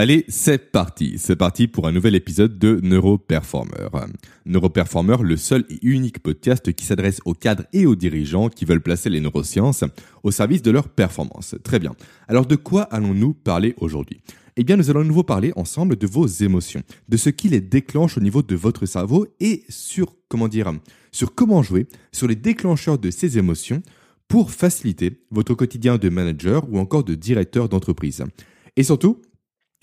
[0.00, 1.16] Allez, c'est parti.
[1.18, 3.88] C'est parti pour un nouvel épisode de Neuroperformer.
[4.46, 8.80] Neuroperformer, le seul et unique podcast qui s'adresse aux cadres et aux dirigeants qui veulent
[8.80, 9.82] placer les neurosciences
[10.22, 11.56] au service de leur performance.
[11.64, 11.96] Très bien.
[12.28, 14.20] Alors de quoi allons-nous parler aujourd'hui?
[14.56, 17.60] Eh bien, nous allons à nouveau parler ensemble de vos émotions, de ce qui les
[17.60, 20.72] déclenche au niveau de votre cerveau et sur, comment dire,
[21.10, 23.82] sur comment jouer sur les déclencheurs de ces émotions
[24.28, 28.22] pour faciliter votre quotidien de manager ou encore de directeur d'entreprise.
[28.76, 29.20] Et surtout,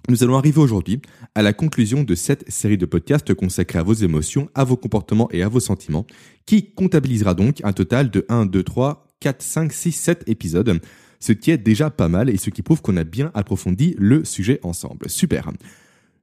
[0.09, 1.01] nous allons arriver aujourd'hui
[1.33, 5.29] à la conclusion de cette série de podcasts consacrés à vos émotions, à vos comportements
[5.31, 6.05] et à vos sentiments,
[6.45, 10.79] qui comptabilisera donc un total de 1, 2, 3, 4, 5, 6, 7 épisodes,
[11.19, 14.23] ce qui est déjà pas mal et ce qui prouve qu'on a bien approfondi le
[14.25, 15.09] sujet ensemble.
[15.09, 15.51] Super.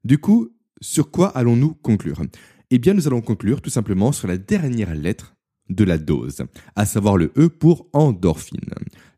[0.05, 2.23] Du coup, sur quoi allons-nous conclure?
[2.71, 5.32] Eh bien, nous allons conclure tout simplement sur la dernière lettre
[5.69, 6.43] de la dose,
[6.77, 8.61] à savoir le E pour endorphine.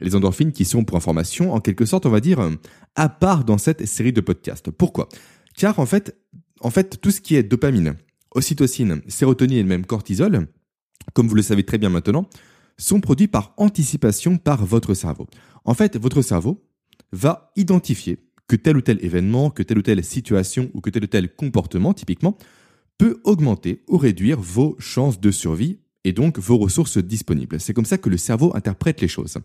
[0.00, 2.40] Les endorphines qui sont, pour information, en quelque sorte, on va dire,
[2.94, 4.70] à part dans cette série de podcasts.
[4.70, 5.08] Pourquoi?
[5.56, 6.16] Car en fait,
[6.60, 7.96] en fait, tout ce qui est dopamine,
[8.34, 10.46] ocytocine, sérotonine et même cortisol,
[11.12, 12.28] comme vous le savez très bien maintenant,
[12.76, 15.26] sont produits par anticipation par votre cerveau.
[15.64, 16.64] En fait, votre cerveau
[17.12, 21.04] va identifier que tel ou tel événement, que telle ou telle situation ou que tel
[21.04, 22.36] ou tel comportement, typiquement,
[22.98, 27.60] peut augmenter ou réduire vos chances de survie et donc vos ressources disponibles.
[27.60, 29.38] C'est comme ça que le cerveau interprète les choses.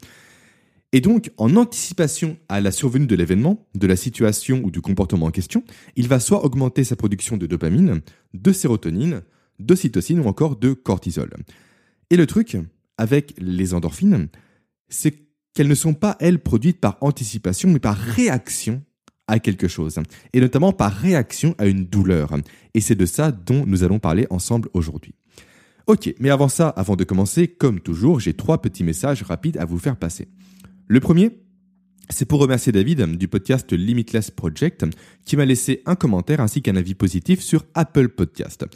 [0.91, 5.27] Et donc, en anticipation à la survenue de l'événement, de la situation ou du comportement
[5.27, 5.63] en question,
[5.95, 8.01] il va soit augmenter sa production de dopamine,
[8.33, 9.21] de sérotonine,
[9.59, 11.31] d'ocytocine ou encore de cortisol.
[12.09, 12.57] Et le truc
[12.97, 14.29] avec les endorphines,
[14.89, 15.13] c'est
[15.53, 18.81] qu'elles ne sont pas, elles, produites par anticipation, mais par réaction
[19.27, 19.99] à quelque chose,
[20.33, 22.35] et notamment par réaction à une douleur.
[22.73, 25.13] Et c'est de ça dont nous allons parler ensemble aujourd'hui.
[25.89, 29.65] Ok, mais avant ça, avant de commencer, comme toujours, j'ai trois petits messages rapides à
[29.65, 30.27] vous faire passer.
[30.87, 31.39] Le premier,
[32.11, 34.85] c'est pour remercier David du podcast Limitless Project
[35.25, 38.67] qui m'a laissé un commentaire ainsi qu'un avis positif sur Apple Podcast.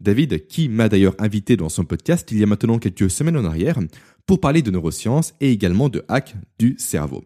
[0.00, 3.44] David, qui m'a d'ailleurs invité dans son podcast il y a maintenant quelques semaines en
[3.44, 3.78] arrière
[4.24, 7.22] pour parler de neurosciences et également de hack du cerveau.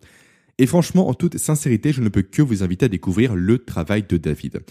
[0.58, 4.04] Et franchement, en toute sincérité, je ne peux que vous inviter à découvrir le travail
[4.08, 4.64] de David.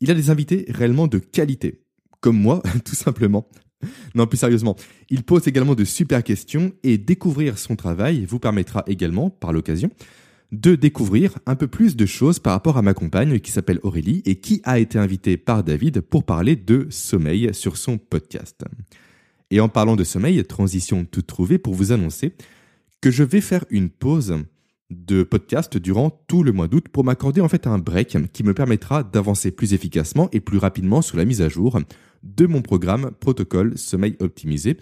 [0.00, 1.82] Il a des invités réellement de qualité,
[2.20, 3.48] comme moi, tout simplement.
[4.14, 4.76] non, plus sérieusement,
[5.08, 9.90] il pose également de super questions et découvrir son travail vous permettra également, par l'occasion,
[10.52, 14.22] de découvrir un peu plus de choses par rapport à ma compagne qui s'appelle Aurélie
[14.24, 18.64] et qui a été invitée par David pour parler de sommeil sur son podcast.
[19.50, 22.34] Et en parlant de sommeil, transition toute trouvée pour vous annoncer
[23.00, 24.36] que je vais faire une pause
[24.90, 28.54] de podcast durant tout le mois d'août pour m'accorder en fait un break qui me
[28.54, 31.78] permettra d'avancer plus efficacement et plus rapidement sur la mise à jour
[32.22, 34.76] de mon programme Protocole Sommeil Optimisé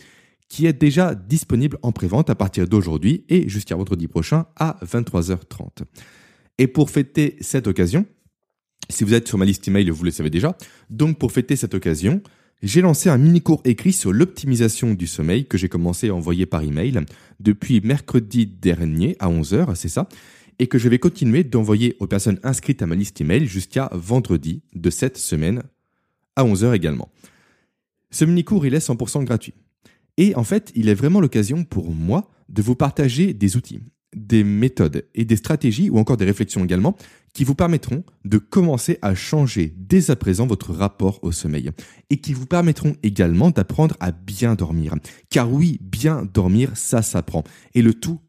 [0.48, 5.84] qui est déjà disponible en prévente à partir d'aujourd'hui et jusqu'à vendredi prochain à 23h30.
[6.58, 8.06] Et pour fêter cette occasion,
[8.90, 10.56] si vous êtes sur ma liste email, vous le savez déjà,
[10.90, 12.22] donc pour fêter cette occasion,
[12.62, 16.46] j'ai lancé un mini cours écrit sur l'optimisation du sommeil que j'ai commencé à envoyer
[16.46, 17.00] par email
[17.38, 20.08] depuis mercredi dernier à 11h, c'est ça,
[20.58, 24.62] et que je vais continuer d'envoyer aux personnes inscrites à ma liste email jusqu'à vendredi
[24.74, 25.62] de cette semaine
[26.38, 27.10] à 11h également.
[28.10, 29.54] Ce mini-cours, il est 100% gratuit.
[30.16, 33.80] Et en fait, il est vraiment l'occasion pour moi de vous partager des outils,
[34.16, 36.96] des méthodes et des stratégies ou encore des réflexions également
[37.34, 41.70] qui vous permettront de commencer à changer dès à présent votre rapport au sommeil
[42.08, 44.94] et qui vous permettront également d'apprendre à bien dormir.
[45.28, 47.44] Car oui, bien dormir, ça s'apprend.
[47.74, 48.20] Et le tout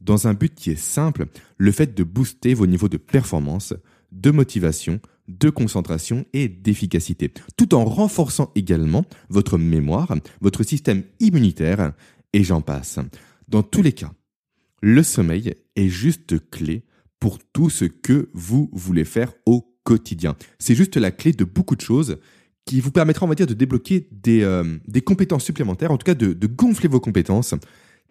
[0.00, 1.26] dans un but qui est simple,
[1.56, 3.74] le fait de booster vos niveaux de performance,
[4.12, 11.92] de motivation, de concentration et d'efficacité, tout en renforçant également votre mémoire, votre système immunitaire,
[12.32, 12.98] et j'en passe.
[13.48, 14.12] Dans tous les cas,
[14.82, 16.84] le sommeil est juste clé
[17.20, 20.36] pour tout ce que vous voulez faire au quotidien.
[20.58, 22.18] C'est juste la clé de beaucoup de choses
[22.66, 26.14] qui vous permettra, on va dire, de débloquer des, euh, compétences supplémentaires, en tout cas
[26.14, 27.54] de, de gonfler vos compétences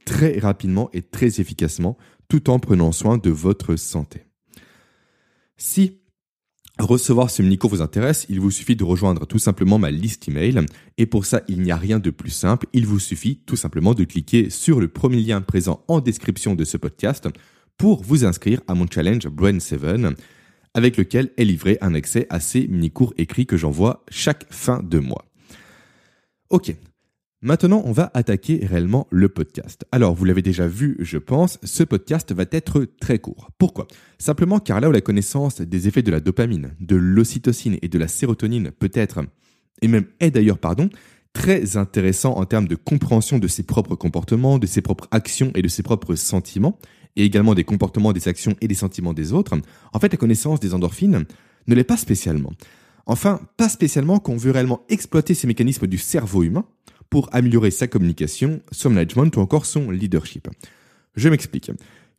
[0.05, 1.97] très rapidement et très efficacement,
[2.27, 4.25] tout en prenant soin de votre santé.
[5.57, 6.02] Si
[6.79, 10.65] Recevoir ce mini-cours vous intéresse, il vous suffit de rejoindre tout simplement ma liste email.
[10.97, 12.65] Et pour ça, il n'y a rien de plus simple.
[12.73, 16.63] Il vous suffit tout simplement de cliquer sur le premier lien présent en description de
[16.63, 17.29] ce podcast
[17.77, 19.81] pour vous inscrire à mon challenge Brain 7
[20.73, 24.97] avec lequel est livré un accès à ces mini-cours écrits que j'envoie chaque fin de
[24.97, 25.25] mois.
[26.49, 26.75] Ok,
[27.45, 29.83] Maintenant, on va attaquer réellement le podcast.
[29.91, 33.49] Alors, vous l'avez déjà vu, je pense, ce podcast va être très court.
[33.57, 33.85] Pourquoi?
[34.17, 37.99] Simplement car là où la connaissance des effets de la dopamine, de l'ocytocine et de
[37.99, 39.19] la sérotonine peut être,
[39.81, 40.87] et même est d'ailleurs, pardon,
[41.33, 45.61] très intéressant en termes de compréhension de ses propres comportements, de ses propres actions et
[45.61, 46.79] de ses propres sentiments,
[47.17, 49.53] et également des comportements, des actions et des sentiments des autres,
[49.91, 51.25] en fait, la connaissance des endorphines
[51.67, 52.53] ne l'est pas spécialement.
[53.05, 56.65] Enfin, pas spécialement qu'on veut réellement exploiter ces mécanismes du cerveau humain
[57.13, 60.47] pour améliorer sa communication, son management ou encore son leadership.
[61.15, 61.69] Je m'explique.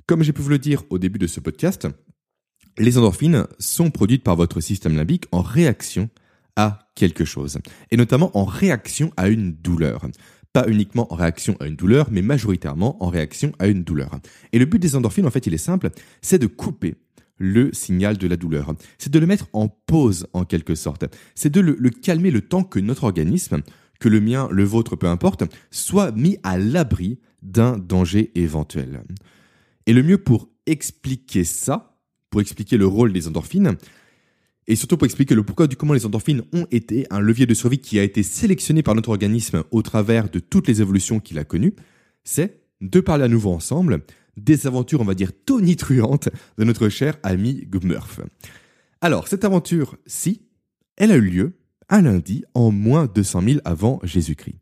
[0.07, 1.89] Comme j'ai pu vous le dire au début de ce podcast,
[2.79, 6.11] les endorphines sont produites par votre système limbique en réaction
[6.55, 7.59] à quelque chose,
[7.91, 10.07] et notamment en réaction à une douleur.
[10.53, 14.21] Pas uniquement en réaction à une douleur, mais majoritairement en réaction à une douleur.
[14.53, 15.91] Et le but des endorphines, en fait, il est simple,
[16.23, 16.95] c'est de couper
[17.37, 18.73] le signal de la douleur.
[18.99, 21.05] C'est de le mettre en pause en quelque sorte.
[21.35, 23.61] C'est de le, calmer le temps que notre organisme,
[24.01, 29.03] que le mien, le vôtre, peu importe, soit mis à l'abri d'un danger éventuel.
[29.87, 31.99] Et le mieux pour expliquer ça,
[32.31, 33.77] pour expliquer le rôle des endorphines,
[34.67, 37.55] et surtout pour expliquer le pourquoi du comment les endorphines ont été un levier de
[37.55, 41.39] survie qui a été sélectionné par notre organisme au travers de toutes les évolutions qu'il
[41.39, 41.75] a connues,
[42.25, 44.03] c'est de parler à nouveau ensemble
[44.37, 48.21] des aventures, on va dire, tonitruantes de notre cher ami Gmurf.
[49.01, 50.43] Alors, cette aventure-ci,
[50.97, 51.53] elle a eu lieu
[51.89, 54.59] un lundi en moins de 200 000 avant Jésus-Christ.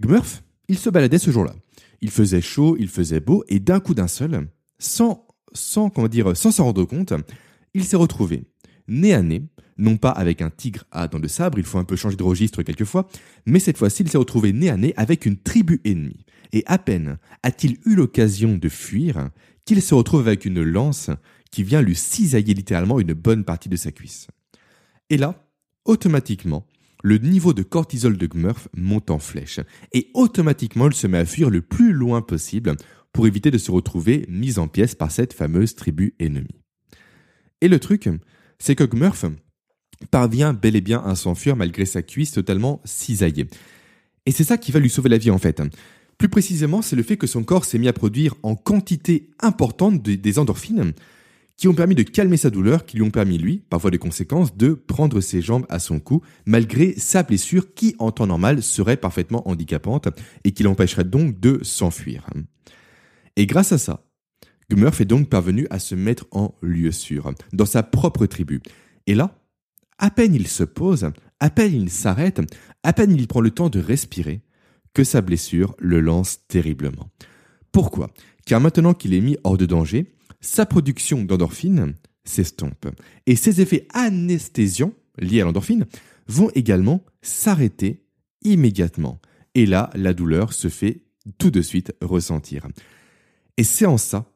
[0.00, 1.54] Gmurf, il se baladait ce jour-là.
[2.00, 6.50] Il faisait chaud, il faisait beau, et d'un coup d'un seul, sans, sans, dire, sans
[6.50, 7.12] s'en rendre compte,
[7.74, 8.44] il s'est retrouvé
[8.90, 9.42] nez à nez,
[9.78, 12.22] non pas avec un tigre à dents de sabre, il faut un peu changer de
[12.22, 13.08] registre quelquefois,
[13.46, 16.26] mais cette fois-ci il s'est retrouvé nez à nez avec une tribu ennemie.
[16.52, 19.30] Et à peine a-t-il eu l'occasion de fuir
[19.64, 21.10] qu'il se retrouve avec une lance
[21.50, 24.26] qui vient lui cisailler littéralement une bonne partie de sa cuisse.
[25.08, 25.49] Et là,
[25.84, 26.66] automatiquement,
[27.02, 29.60] le niveau de cortisol de Gmurf monte en flèche,
[29.92, 32.76] et automatiquement il se met à fuir le plus loin possible
[33.12, 36.60] pour éviter de se retrouver mis en pièces par cette fameuse tribu ennemie.
[37.60, 38.08] Et le truc,
[38.58, 39.24] c'est que Gmurf
[40.10, 43.46] parvient bel et bien à s'enfuir malgré sa cuisse totalement cisaillée.
[44.26, 45.62] Et c'est ça qui va lui sauver la vie en fait.
[46.18, 50.02] Plus précisément, c'est le fait que son corps s'est mis à produire en quantité importante
[50.02, 50.92] des endorphines
[51.60, 53.98] qui ont permis de calmer sa douleur, qui lui ont permis, lui, par voie de
[53.98, 58.62] conséquence, de prendre ses jambes à son cou, malgré sa blessure qui, en temps normal,
[58.62, 60.08] serait parfaitement handicapante
[60.44, 62.26] et qui l'empêcherait donc de s'enfuir.
[63.36, 64.06] Et grâce à ça,
[64.70, 68.62] Gmurf est donc parvenu à se mettre en lieu sûr, dans sa propre tribu.
[69.06, 69.38] Et là,
[69.98, 71.10] à peine il se pose,
[71.40, 72.40] à peine il s'arrête,
[72.84, 74.40] à peine il prend le temps de respirer,
[74.94, 77.10] que sa blessure le lance terriblement.
[77.70, 78.14] Pourquoi?
[78.46, 81.94] Car maintenant qu'il est mis hors de danger, sa production d'endorphine
[82.24, 82.88] s'estompe.
[83.26, 85.86] Et ses effets anesthésiants liés à l'endorphine
[86.26, 88.04] vont également s'arrêter
[88.42, 89.20] immédiatement.
[89.54, 91.02] Et là, la douleur se fait
[91.38, 92.66] tout de suite ressentir.
[93.56, 94.26] Et c'est en ça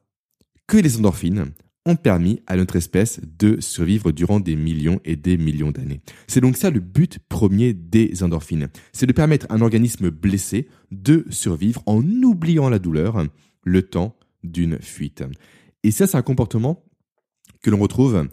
[0.67, 1.51] que les endorphines
[1.85, 6.01] ont permis à notre espèce de survivre durant des millions et des millions d'années.
[6.27, 8.69] C'est donc ça le but premier des endorphines.
[8.91, 13.23] C'est de permettre à un organisme blessé de survivre en oubliant la douleur
[13.63, 15.23] le temps d'une fuite.
[15.85, 16.83] Et ça, c'est un comportement
[17.61, 18.27] que l'on retrouve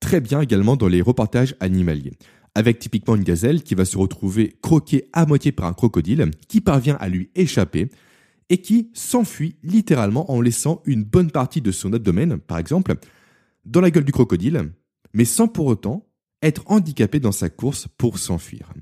[0.00, 2.14] très bien également dans les reportages animaliers.
[2.56, 6.60] Avec typiquement une gazelle qui va se retrouver croquée à moitié par un crocodile qui
[6.60, 7.88] parvient à lui échapper
[8.48, 12.96] et qui s'enfuit littéralement en laissant une bonne partie de son abdomen, par exemple,
[13.64, 14.72] dans la gueule du crocodile,
[15.14, 16.08] mais sans pour autant
[16.42, 18.72] être handicapé dans sa course pour s'enfuir.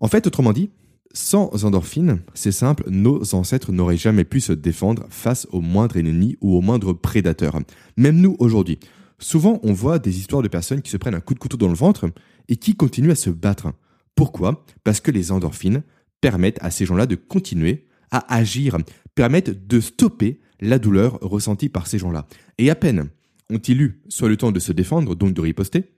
[0.00, 0.70] En fait, autrement dit,
[1.14, 6.36] sans endorphine, c'est simple, nos ancêtres n'auraient jamais pu se défendre face au moindre ennemi
[6.40, 7.58] ou au moindre prédateur.
[7.96, 8.80] Même nous aujourd'hui.
[9.20, 11.68] Souvent, on voit des histoires de personnes qui se prennent un coup de couteau dans
[11.68, 12.10] le ventre
[12.48, 13.72] et qui continuent à se battre.
[14.16, 14.64] Pourquoi?
[14.82, 15.84] Parce que les endorphines
[16.20, 18.76] permettent à ces gens-là de continuer à agir,
[19.14, 22.26] permettent de stopper la douleur ressentie par ces gens-là.
[22.58, 23.08] Et à peine
[23.50, 25.92] ont-ils eu soit le temps de se défendre, donc de riposter,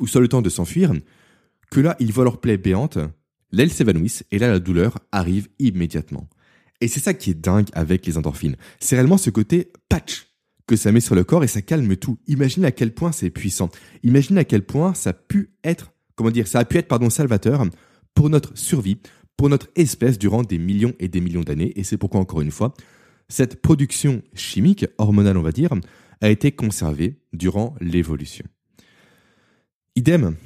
[0.00, 0.92] ou soit le temps de s'enfuir,
[1.70, 2.98] que là, ils voient leur plaie béante,
[3.52, 6.28] là, ils s'évanouissent, et là, la douleur arrive immédiatement.
[6.80, 8.56] Et c'est ça qui est dingue avec les endorphines.
[8.78, 10.28] C'est réellement ce côté patch
[10.66, 12.18] que ça met sur le corps et ça calme tout.
[12.26, 13.70] Imaginez à quel point c'est puissant.
[14.04, 17.10] Imaginez à quel point ça a pu être, comment dire, ça a pu être, pardon,
[17.10, 17.64] salvateur
[18.14, 18.98] pour notre survie,
[19.36, 21.72] pour notre espèce durant des millions et des millions d'années.
[21.76, 22.74] Et c'est pourquoi, encore une fois,
[23.28, 25.70] cette production chimique, hormonale on va dire,
[26.20, 28.44] a été conservée durant l'évolution.
[29.96, 30.36] Idem,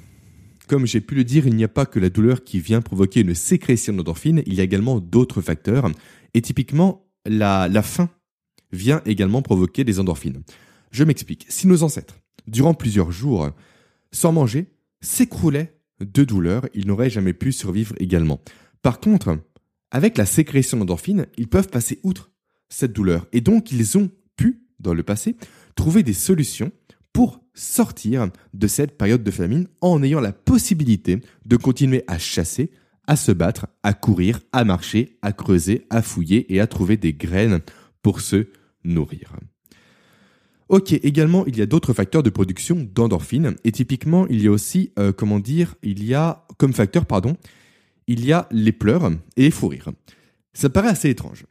[0.68, 3.20] comme j'ai pu le dire, il n'y a pas que la douleur qui vient provoquer
[3.20, 5.90] une sécrétion d'endorphine, il y a également d'autres facteurs.
[6.34, 8.08] Et typiquement, la, la faim
[8.72, 10.42] vient également provoquer des endorphines.
[10.90, 11.46] Je m'explique.
[11.48, 12.16] Si nos ancêtres,
[12.46, 13.50] durant plusieurs jours,
[14.12, 14.66] sans manger,
[15.00, 18.40] s'écroulaient de douleur, ils n'auraient jamais pu survivre également.
[18.82, 19.38] Par contre,
[19.90, 22.30] avec la sécrétion d'endorphines, ils peuvent passer outre
[22.68, 23.26] cette douleur.
[23.32, 25.36] Et donc, ils ont pu, dans le passé,
[25.74, 26.72] trouver des solutions
[27.12, 32.70] pour sortir de cette période de famine en ayant la possibilité de continuer à chasser,
[33.06, 37.12] à se battre, à courir, à marcher, à creuser, à fouiller et à trouver des
[37.12, 37.60] graines
[38.02, 38.46] pour se
[38.84, 39.36] nourrir.
[40.68, 43.56] Ok, également, il y a d'autres facteurs de production d'endorphine.
[43.62, 47.36] Et typiquement, il y a aussi, euh, comment dire, il y a, comme facteur, pardon,
[48.06, 49.90] il y a les pleurs et les fous rires.
[50.54, 51.44] Ça paraît assez étrange.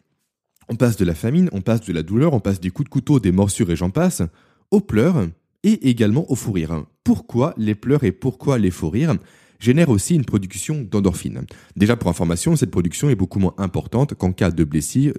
[0.70, 2.94] On passe de la famine, on passe de la douleur, on passe des coups de
[2.94, 4.24] couteau, des morsures et j'en passe,
[4.72, 5.28] aux pleurs
[5.64, 6.86] et également aux fous rires.
[7.04, 9.16] Pourquoi les pleurs et pourquoi les fous rires
[9.62, 11.46] génèrent aussi une production d'endorphine.
[11.76, 15.14] Déjà pour information, cette production est beaucoup moins importante qu'en cas de blessure,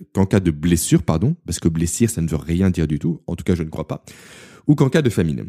[1.05, 3.63] pardon, parce que blessure ça ne veut rien dire du tout, en tout cas je
[3.63, 4.05] ne crois pas,
[4.67, 5.49] ou qu'en cas de famine.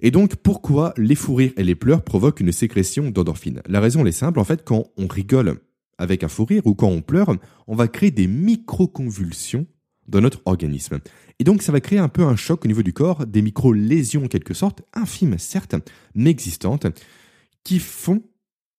[0.00, 4.04] Et donc, pourquoi les fous rires et les pleurs provoquent une sécrétion d'endorphine La raison
[4.04, 5.60] est simple, en fait, quand on rigole
[5.96, 7.34] avec un fou rire ou quand on pleure,
[7.68, 9.66] on va créer des micro-convulsions
[10.08, 10.98] dans notre organisme.
[11.38, 14.24] Et donc, ça va créer un peu un choc au niveau du corps, des micro-lésions
[14.24, 15.74] en quelque sorte, infimes certes,
[16.14, 16.86] mais existantes,
[17.64, 18.22] qui font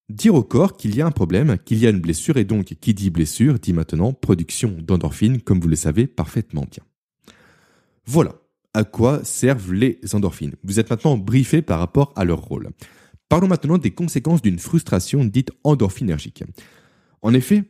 [0.10, 2.76] dire au corps qu'il y a un problème, qu'il y a une blessure, et donc
[2.80, 6.84] qui dit blessure dit maintenant production d'endorphines, comme vous le savez parfaitement bien.
[8.06, 8.36] Voilà
[8.76, 10.56] à quoi servent les endorphines.
[10.64, 12.72] Vous êtes maintenant briefé par rapport à leur rôle.
[13.30, 16.44] Parlons maintenant des conséquences d'une frustration dite endorphinergique.
[17.22, 17.64] En effet,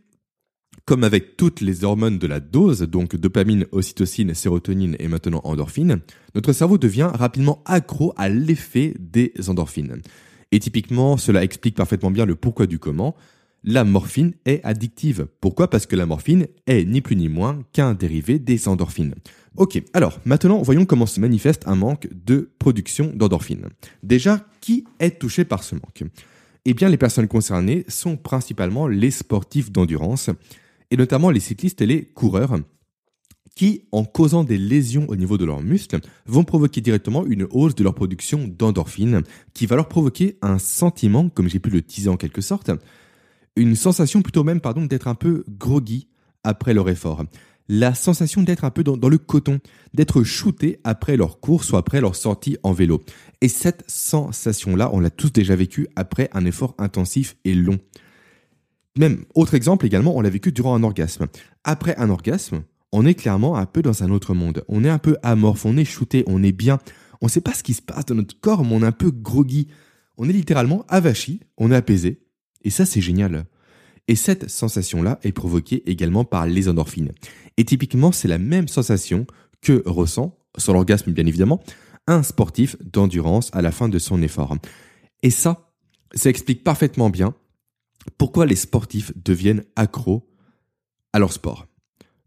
[0.86, 6.02] comme avec toutes les hormones de la dose, donc dopamine, ocytocine, sérotonine et maintenant endorphine,
[6.36, 10.02] notre cerveau devient rapidement accro à l'effet des endorphines.
[10.52, 13.16] Et typiquement, cela explique parfaitement bien le pourquoi du comment.
[13.64, 15.28] La morphine est addictive.
[15.42, 15.72] Pourquoi?
[15.72, 19.16] Parce que la morphine est ni plus ni moins qu'un dérivé des endorphines.
[19.58, 23.70] Ok, alors maintenant voyons comment se manifeste un manque de production d'endorphines.
[24.04, 26.04] Déjà, qui est touché par ce manque?
[26.66, 30.30] Eh bien, les personnes concernées sont principalement les sportifs d'endurance,
[30.96, 32.58] et notamment les cyclistes et les coureurs,
[33.54, 37.76] qui, en causant des lésions au niveau de leurs muscles, vont provoquer directement une hausse
[37.76, 39.24] de leur production d'endorphine,
[39.54, 42.72] qui va leur provoquer un sentiment, comme j'ai pu le teaser en quelque sorte,
[43.58, 46.08] une sensation plutôt même, pardon, d'être un peu groggy
[46.46, 47.26] après leur effort.
[47.68, 49.60] La sensation d'être un peu dans, le coton,
[49.94, 53.04] d'être shooté après leur course ou après leur sortie en vélo.
[53.42, 57.80] Et cette sensation-là, on l'a tous déjà vécu après un effort intensif et long.
[58.98, 61.28] Même, autre exemple également, on l'a vécu durant un orgasme.
[61.64, 64.64] Après un orgasme, on est clairement un peu dans un autre monde.
[64.70, 66.80] On est un peu amorphe, on est shooté, on est bien.
[67.22, 68.94] On ne sait pas ce qui se passe dans notre corps, mais on est un
[68.94, 69.68] peu groggy.
[70.18, 72.22] On est littéralement avachi, on est apaisé.
[72.64, 73.46] Et ça, c'est génial.
[74.08, 77.12] Et cette sensation-là est provoquée également par les endorphines.
[77.58, 79.26] Et typiquement, c'est la même sensation
[79.62, 81.62] que ressent, sans l'orgasme bien évidemment,
[82.08, 84.56] un sportif d'endurance à la fin de son effort.
[85.22, 85.74] Et ça,
[86.14, 87.34] ça explique parfaitement bien
[88.18, 90.30] pourquoi les sportifs deviennent accros
[91.14, 91.68] à leur sport?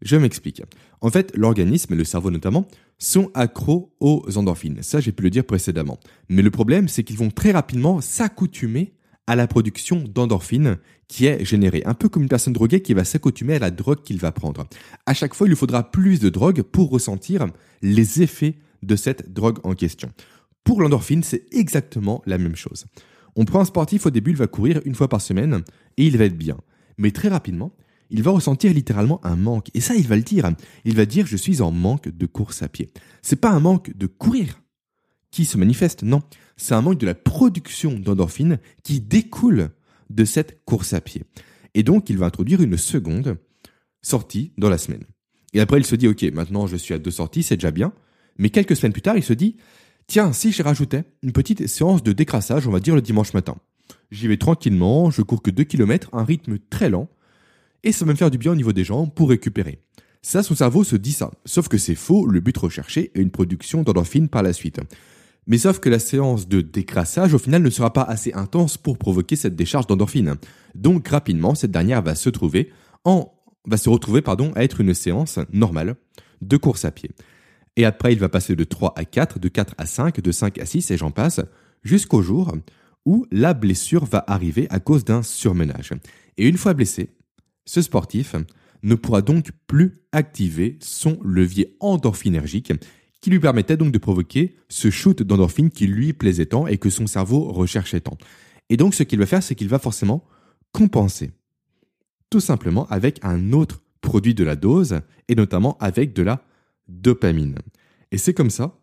[0.02, 0.62] Je m'explique.
[1.00, 2.68] En fait, l'organisme, le cerveau notamment,
[2.98, 4.82] sont accros aux endorphines.
[4.82, 5.98] Ça, j'ai pu le dire précédemment.
[6.28, 8.94] Mais le problème, c'est qu'ils vont très rapidement s'accoutumer
[9.26, 11.82] à la production d'endorphines qui est générée.
[11.84, 14.66] Un peu comme une personne droguée qui va s'accoutumer à la drogue qu'il va prendre.
[15.06, 17.46] À chaque fois, il lui faudra plus de drogue pour ressentir
[17.82, 20.10] les effets de cette drogue en question.
[20.64, 22.86] Pour l'endorphine, c'est exactement la même chose.
[23.40, 25.62] On prend un sportif au début, il va courir une fois par semaine
[25.96, 26.58] et il va être bien.
[26.96, 27.72] Mais très rapidement,
[28.10, 29.68] il va ressentir littéralement un manque.
[29.74, 30.50] Et ça, il va le dire.
[30.84, 32.90] Il va dire je suis en manque de course à pied.
[33.22, 34.60] C'est pas un manque de courir
[35.30, 36.20] qui se manifeste, non.
[36.56, 39.70] C'est un manque de la production d'endorphine qui découle
[40.10, 41.22] de cette course à pied.
[41.74, 43.38] Et donc, il va introduire une seconde
[44.02, 45.04] sortie dans la semaine.
[45.54, 47.92] Et après, il se dit, OK, maintenant je suis à deux sorties, c'est déjà bien.
[48.36, 49.58] Mais quelques semaines plus tard, il se dit,
[50.08, 53.56] tiens, si je rajoutais une petite séance de décrassage, on va dire le dimanche matin.
[54.10, 57.08] J'y vais tranquillement, je cours que 2 km, un rythme très lent,
[57.84, 59.78] et ça va me faire du bien au niveau des jambes pour récupérer.
[60.22, 61.30] Ça, son cerveau se dit ça.
[61.44, 64.80] Sauf que c'est faux, le but recherché est une production d'endorphine par la suite.
[65.46, 68.98] Mais sauf que la séance de décrassage, au final, ne sera pas assez intense pour
[68.98, 70.34] provoquer cette décharge d'endorphine.
[70.74, 72.70] Donc, rapidement, cette dernière va se trouver
[73.04, 73.32] en,
[73.66, 75.96] va se retrouver, pardon, à être une séance normale
[76.42, 77.10] de course à pied.
[77.78, 80.58] Et après, il va passer de 3 à 4, de 4 à 5, de 5
[80.58, 81.40] à 6, et j'en passe,
[81.84, 82.52] jusqu'au jour
[83.06, 85.92] où la blessure va arriver à cause d'un surmenage.
[86.36, 87.14] Et une fois blessé,
[87.66, 88.34] ce sportif
[88.82, 92.72] ne pourra donc plus activer son levier endorphinergique
[93.20, 96.90] qui lui permettait donc de provoquer ce shoot d'endorphine qui lui plaisait tant et que
[96.90, 98.18] son cerveau recherchait tant.
[98.70, 100.24] Et donc ce qu'il va faire, c'est qu'il va forcément
[100.72, 101.30] compenser.
[102.28, 106.42] Tout simplement avec un autre produit de la dose et notamment avec de la
[106.88, 107.56] dopamine.
[108.10, 108.78] Et c'est comme ça,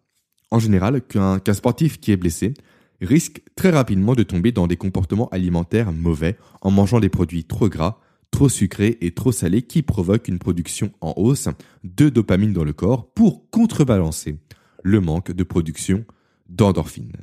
[0.52, 2.54] en général, qu'un sportif qui est blessé
[3.02, 7.70] risque très rapidement de tomber dans des comportements alimentaires mauvais en mangeant des produits trop
[7.70, 8.00] gras,
[8.32, 11.50] trop sucré et trop salé qui provoque une production en hausse
[11.84, 14.38] de dopamine dans le corps pour contrebalancer
[14.84, 16.06] le manque de production
[16.48, 17.14] d'endorphine.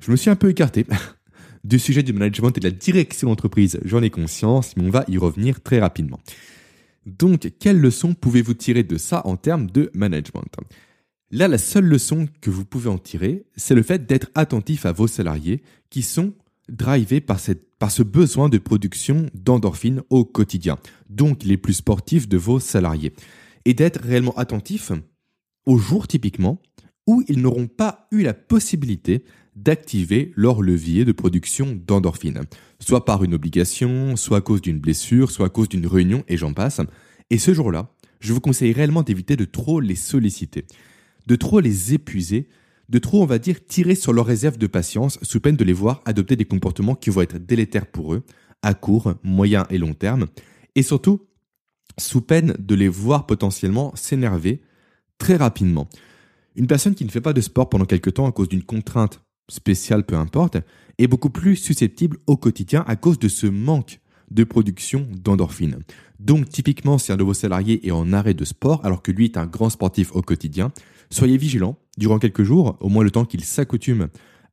[0.00, 0.86] Je me suis un peu écarté
[1.64, 5.04] du sujet du management et de la direction d'entreprise, j'en ai conscience, mais on va
[5.08, 6.18] y revenir très rapidement.
[7.08, 10.54] Donc, quelles leçons pouvez-vous tirer de ça en termes de management?
[11.30, 14.92] Là, la seule leçon que vous pouvez en tirer, c'est le fait d'être attentif à
[14.92, 16.34] vos salariés qui sont
[16.68, 22.60] drivés par, ce besoin de production d'endorphines au quotidien, donc les plus sportifs de vos
[22.60, 23.14] salariés,
[23.64, 24.92] et d'être réellement attentif
[25.66, 26.60] aux jours typiquement
[27.06, 29.24] où ils n'auront pas eu la possibilité
[29.62, 32.42] d'activer leur levier de production d'endorphines,
[32.80, 36.36] soit par une obligation, soit à cause d'une blessure, soit à cause d'une réunion, et
[36.36, 36.80] j'en passe.
[37.30, 40.64] Et ce jour-là, je vous conseille réellement d'éviter de trop les solliciter,
[41.26, 42.48] de trop les épuiser,
[42.88, 45.72] de trop, on va dire, tirer sur leur réserve de patience sous peine de les
[45.72, 48.22] voir adopter des comportements qui vont être délétères pour eux,
[48.62, 50.26] à court, moyen et long terme,
[50.74, 51.26] et surtout,
[51.98, 54.62] sous peine de les voir potentiellement s'énerver
[55.18, 55.88] très rapidement.
[56.54, 59.22] Une personne qui ne fait pas de sport pendant quelque temps à cause d'une contrainte
[59.48, 60.58] spéciale, peu importe,
[60.98, 64.00] est beaucoup plus susceptible au quotidien à cause de ce manque
[64.30, 65.78] de production d'endorphines.
[66.20, 69.24] Donc typiquement, si un de vos salariés est en arrêt de sport alors que lui
[69.24, 70.72] est un grand sportif au quotidien,
[71.10, 74.08] soyez vigilant durant quelques jours, au moins le temps qu'il s'accoutume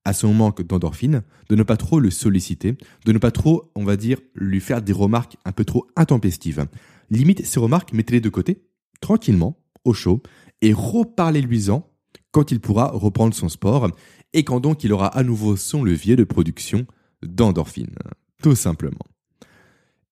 [0.06, 3.84] à son manque d'endorphines, de ne pas trop le solliciter, de ne pas trop, on
[3.84, 6.68] va dire, lui faire des remarques un peu trop intempestives.
[7.10, 8.62] Limite ces remarques, mettez-les de côté,
[9.02, 10.22] tranquillement, au chaud,
[10.62, 11.90] et reparlez-lui-en
[12.32, 13.90] quand il pourra reprendre son sport
[14.36, 16.86] et quand donc il aura à nouveau son levier de production
[17.24, 17.96] d'endorphines.
[18.44, 19.06] Tout simplement.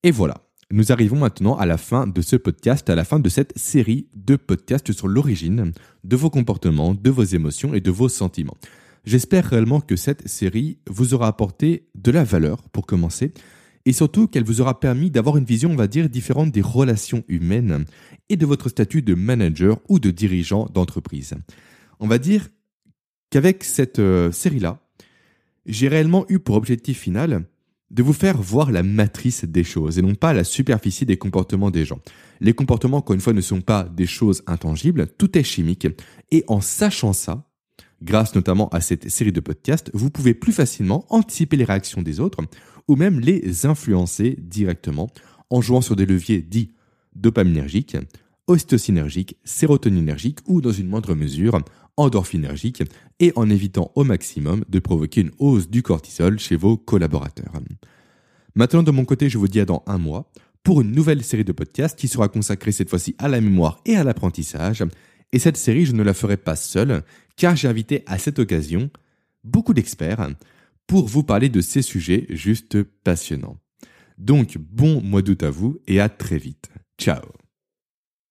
[0.02, 0.36] Et voilà,
[0.72, 4.08] nous arrivons maintenant à la fin de ce podcast, à la fin de cette série
[4.16, 5.74] de podcasts sur l'origine
[6.06, 8.58] de vos comportements, de vos émotions et de vos sentiments.
[9.04, 13.34] J'espère réellement que cette série vous aura apporté de la valeur pour commencer
[13.86, 17.26] et surtout qu'elle vous aura permis d'avoir une vision, on va dire, différente des relations
[17.28, 17.84] humaines
[18.30, 21.36] et de votre statut de manager ou de dirigeant d'entreprise
[22.04, 22.50] on va dire
[23.34, 24.80] qu'avec cette euh, série-là,
[25.66, 27.48] j'ai réellement eu pour objectif final
[27.90, 31.72] de vous faire voir la matrice des choses et non pas la superficie des comportements
[31.72, 32.00] des gens.
[32.42, 35.88] Les comportements, encore une fois, ne sont pas des choses intangibles, tout est chimique.
[36.30, 37.50] Et en sachant ça,
[38.04, 42.20] grâce notamment à cette série de podcasts, vous pouvez plus facilement anticiper les réactions des
[42.20, 42.38] autres
[42.88, 45.10] ou même les influencer directement
[45.50, 46.76] en jouant sur des leviers dits
[47.16, 47.98] dopaminergiques,
[48.46, 51.60] ocytocinergiques, sérotoninergiques ou dans une moindre mesure
[51.98, 52.84] endorphinergique
[53.20, 57.54] et en évitant au maximum de provoquer une hausse du cortisol chez vos collaborateurs.
[58.56, 60.32] Maintenant, de mon côté, je vous dis à dans un mois
[60.64, 63.96] pour une nouvelle série de podcasts qui sera consacrée cette fois-ci à la mémoire et
[63.96, 64.84] à l'apprentissage.
[65.32, 67.04] Et cette série, je ne la ferai pas seule,
[67.36, 68.90] car j'ai invité à cette occasion
[69.44, 70.30] beaucoup d'experts
[70.88, 73.58] pour vous parler de ces sujets juste passionnants.
[74.18, 76.70] Donc, bon mois d'août à vous et à très vite.
[76.98, 77.43] Ciao